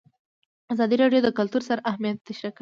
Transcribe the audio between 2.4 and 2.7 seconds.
کړی.